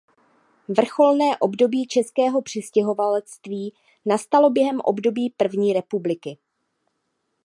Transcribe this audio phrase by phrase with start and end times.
[0.67, 3.73] Vrcholné období českého přistěhovalectví
[4.05, 6.37] nastalo během období první republiky.